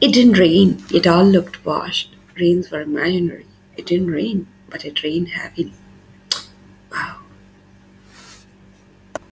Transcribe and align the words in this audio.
It 0.00 0.14
didn't 0.14 0.38
rain. 0.38 0.82
It 0.92 1.06
all 1.06 1.24
looked 1.24 1.64
washed. 1.64 2.14
Rains 2.38 2.70
were 2.70 2.80
imaginary. 2.80 3.46
It 3.76 3.86
didn't 3.86 4.10
rain, 4.10 4.46
but 4.70 4.84
it 4.84 5.02
rained 5.02 5.28
heavily. 5.28 5.74